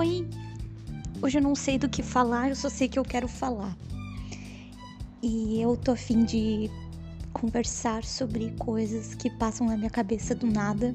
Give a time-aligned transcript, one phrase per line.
[0.00, 0.26] Oi!
[1.20, 3.76] Hoje eu não sei do que falar, eu só sei que eu quero falar.
[5.22, 6.70] E eu tô afim de
[7.34, 10.94] conversar sobre coisas que passam na minha cabeça do nada,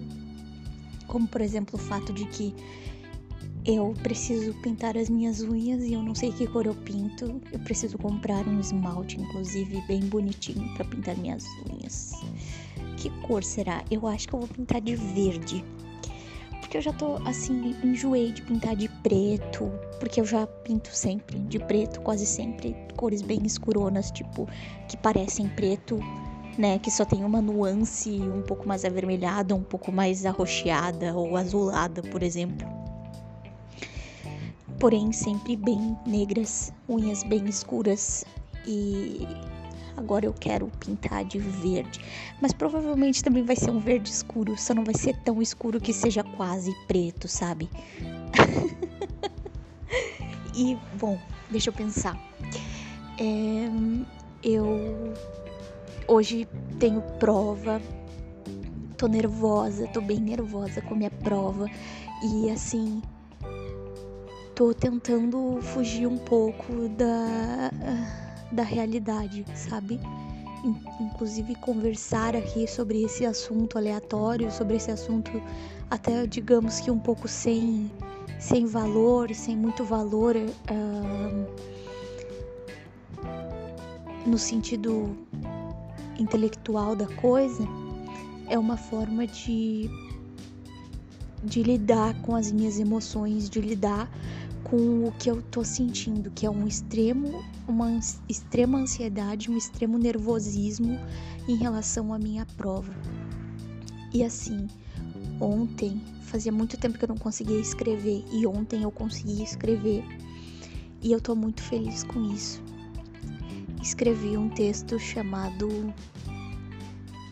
[1.06, 2.56] como por exemplo o fato de que
[3.64, 7.40] eu preciso pintar as minhas unhas e eu não sei que cor eu pinto.
[7.52, 12.14] Eu preciso comprar um esmalte, inclusive, bem bonitinho para pintar minhas unhas.
[12.98, 13.86] Que cor será?
[13.92, 15.64] Eu acho que eu vou pintar de verde
[16.66, 21.38] porque eu já tô assim, enjoei de pintar de preto, porque eu já pinto sempre
[21.38, 24.50] de preto, quase sempre, cores bem escuronas, tipo,
[24.88, 26.00] que parecem preto,
[26.58, 31.38] né, que só tem uma nuance um pouco mais avermelhada, um pouco mais arroxeada ou
[31.38, 32.68] azulada, por exemplo.
[34.80, 38.26] Porém, sempre bem negras, unhas bem escuras
[38.66, 39.28] e
[39.96, 42.00] agora eu quero pintar de verde.
[42.42, 45.94] Mas provavelmente também vai ser um verde escuro, só não vai ser tão escuro que
[45.94, 47.70] seja quase preto, sabe?
[50.56, 52.18] e, bom, deixa eu pensar.
[53.20, 53.70] É,
[54.44, 55.14] eu
[56.08, 56.48] hoje
[56.80, 57.82] tenho prova,
[58.98, 61.70] tô nervosa, tô bem nervosa com a minha prova
[62.24, 63.02] e assim
[64.54, 67.72] tô tentando fugir um pouco da
[68.56, 70.00] da realidade, sabe?
[71.00, 75.32] Inclusive conversar aqui sobre esse assunto aleatório, sobre esse assunto
[75.90, 77.92] até digamos que um pouco sem,
[78.40, 81.46] sem valor, sem muito valor uh,
[84.26, 85.16] no sentido
[86.18, 87.64] intelectual da coisa,
[88.48, 89.90] é uma forma de,
[91.44, 94.10] de lidar com as minhas emoções, de lidar
[94.66, 99.98] com o que eu tô sentindo, que é um extremo, uma extrema ansiedade, um extremo
[99.98, 101.00] nervosismo
[101.48, 102.92] em relação à minha prova.
[104.12, 104.68] E assim,
[105.40, 110.04] ontem, fazia muito tempo que eu não conseguia escrever e ontem eu consegui escrever.
[111.02, 112.62] E eu tô muito feliz com isso.
[113.82, 115.94] Escrevi um texto chamado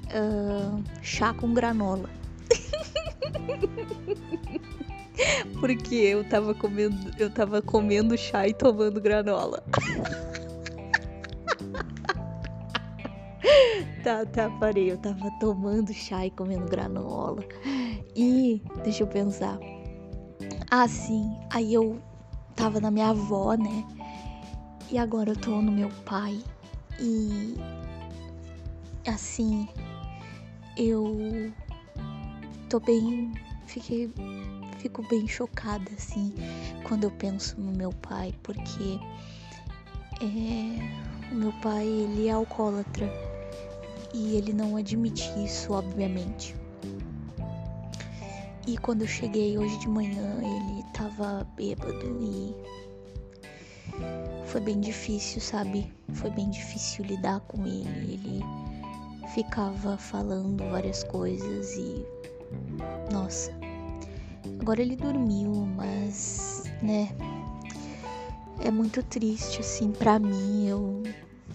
[0.08, 2.10] uh, Chá com Granola.
[5.60, 9.64] Porque eu tava comendo, eu tava comendo chá e tomando granola.
[14.04, 14.92] tá, tá, parei.
[14.92, 17.44] Eu tava tomando chá e comendo granola.
[18.16, 19.60] E deixa eu pensar.
[20.70, 21.36] Ah, sim.
[21.52, 22.00] Aí eu
[22.56, 23.86] tava na minha avó, né?
[24.92, 26.40] E agora eu tô no meu pai.
[27.00, 27.56] E
[29.08, 29.68] assim,
[30.78, 31.52] eu
[32.70, 33.34] tô bem.
[33.66, 34.14] Fiquei
[34.84, 36.36] fico bem chocada assim
[36.86, 39.00] quando eu penso no meu pai, porque
[40.22, 43.10] é, o meu pai ele é alcoólatra
[44.14, 46.54] e ele não admite isso, obviamente.
[48.68, 52.54] E quando eu cheguei hoje de manhã, ele tava bêbado e
[54.46, 55.90] foi bem difícil, sabe?
[56.14, 57.86] Foi bem difícil lidar com ele.
[58.16, 58.42] Ele
[59.34, 62.06] ficava falando várias coisas e
[63.12, 63.63] nossa,
[64.60, 67.10] Agora ele dormiu, mas, né,
[68.64, 71.04] é muito triste assim para mim, eu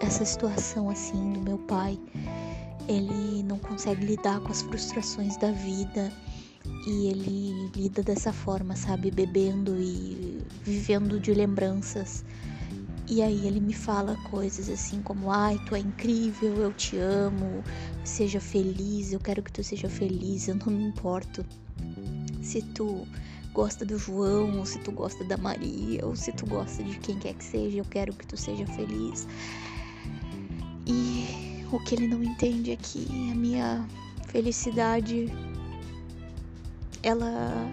[0.00, 1.98] essa situação assim do meu pai.
[2.88, 6.12] Ele não consegue lidar com as frustrações da vida
[6.86, 12.24] e ele lida dessa forma, sabe, bebendo e vivendo de lembranças.
[13.08, 17.64] E aí ele me fala coisas assim como: "Ai, tu é incrível, eu te amo,
[18.04, 21.44] seja feliz, eu quero que tu seja feliz, eu não me importo
[22.42, 23.06] se tu
[23.52, 27.18] gosta do João, ou se tu gosta da Maria, ou se tu gosta de quem
[27.18, 29.26] quer que seja, eu quero que tu seja feliz.
[30.86, 33.86] E o que ele não entende é que a minha
[34.26, 35.26] felicidade
[37.02, 37.70] ela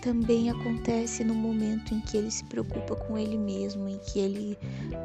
[0.00, 4.58] também acontece no momento em que ele se preocupa com ele mesmo, em que ele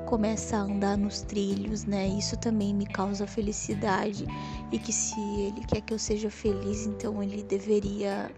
[0.05, 2.07] começa a andar nos trilhos, né?
[2.07, 4.25] Isso também me causa felicidade
[4.71, 8.31] e que se ele quer que eu seja feliz, então ele deveria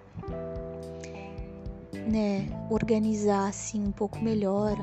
[2.08, 4.76] né, organizar assim um pouco melhor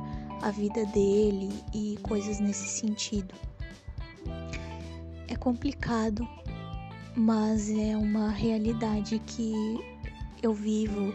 [0.42, 3.34] a vida dele e coisas nesse sentido.
[5.26, 6.28] É complicado,
[7.16, 9.54] mas é uma realidade que
[10.42, 11.12] eu vivo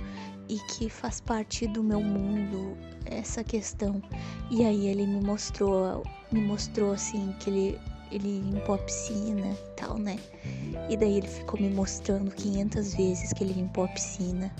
[0.50, 2.76] e que faz parte do meu mundo
[3.06, 4.02] essa questão.
[4.50, 7.80] E aí ele me mostrou, me mostrou assim que ele
[8.12, 10.18] ele limpou a piscina e tal, né?
[10.90, 14.52] E daí ele ficou me mostrando 500 vezes que ele limpou a piscina.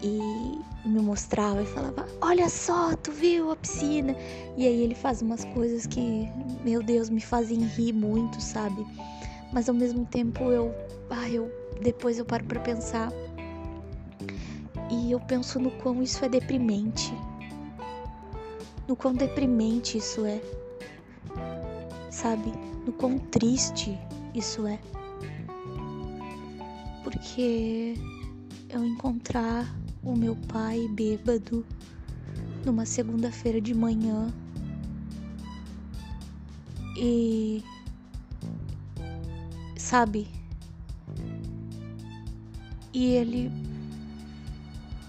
[0.00, 4.14] E me mostrava e falava: Olha só, tu viu a piscina?
[4.56, 6.28] E aí ele faz umas coisas que,
[6.64, 8.86] meu Deus, me fazem rir muito, sabe?
[9.52, 10.72] Mas ao mesmo tempo eu,
[11.10, 11.50] ah, eu
[11.82, 13.10] depois eu paro para pensar
[14.90, 17.12] E eu penso no quão isso é deprimente.
[18.88, 20.40] No quão deprimente isso é.
[22.10, 22.52] Sabe?
[22.84, 23.96] No quão triste
[24.34, 24.80] isso é.
[27.04, 27.94] Porque
[28.68, 29.72] eu encontrar
[30.02, 31.64] o meu pai bêbado
[32.64, 34.32] numa segunda-feira de manhã
[36.96, 37.62] e
[39.76, 40.28] sabe?
[42.92, 43.69] E ele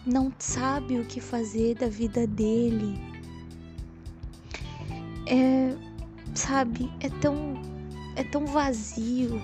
[0.05, 2.99] não sabe o que fazer da vida dele.
[5.27, 5.75] É,
[6.33, 7.53] sabe, é tão
[8.15, 9.41] é tão vazio.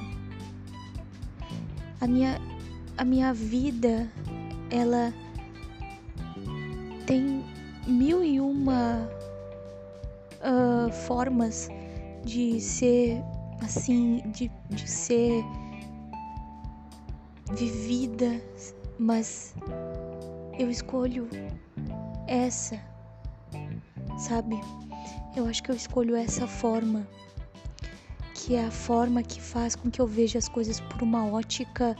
[2.01, 2.41] A minha
[2.97, 4.11] a minha vida
[4.69, 5.13] ela
[7.05, 7.43] tem
[7.87, 9.09] mil e uma
[10.41, 11.69] uh, formas
[12.25, 13.21] de ser
[13.61, 15.43] assim, de, de ser
[17.55, 18.41] vivida,
[18.99, 19.55] mas
[20.57, 21.29] eu escolho
[22.27, 22.81] essa,
[24.17, 24.59] sabe?
[25.35, 27.07] Eu acho que eu escolho essa forma,
[28.33, 31.95] que é a forma que faz com que eu veja as coisas por uma ótica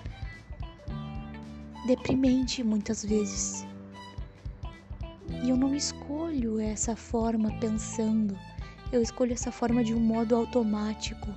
[1.86, 3.66] deprimente muitas vezes.
[5.44, 8.36] E eu não escolho essa forma pensando,
[8.92, 11.28] eu escolho essa forma de um modo automático.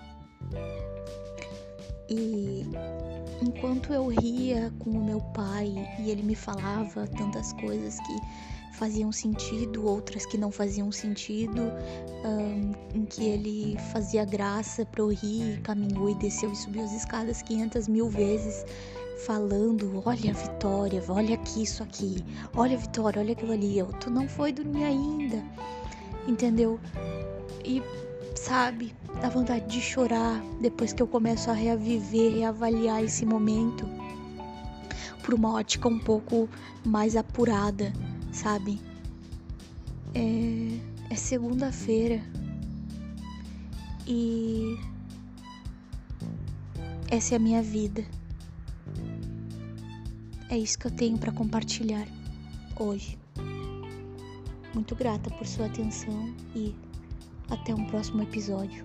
[2.11, 2.67] E
[3.41, 8.17] enquanto eu ria com o meu pai e ele me falava tantas coisas que
[8.73, 11.63] faziam sentido, outras que não faziam sentido,
[12.25, 16.93] um, em que ele fazia graça para eu rir, caminhou e desceu e subiu as
[16.93, 18.65] escadas 500 mil vezes
[19.27, 22.25] falando, olha Vitória, olha aqui isso aqui,
[22.57, 25.45] olha Vitória, olha aquilo ali, eu, tu não foi dormir ainda,
[26.27, 26.81] entendeu?
[27.65, 27.83] E
[28.35, 33.87] sabe, dá vontade de chorar depois que eu começo a reaviver, reavaliar esse momento
[35.23, 36.49] por uma ótica um pouco
[36.85, 37.93] mais apurada,
[38.33, 38.81] sabe?
[40.15, 42.21] É, é segunda-feira
[44.07, 44.77] e
[47.09, 48.05] essa é a minha vida.
[50.49, 52.09] É isso que eu tenho para compartilhar
[52.77, 53.17] hoje.
[54.75, 56.75] Muito grata por sua atenção e
[57.51, 58.85] até um próximo episódio.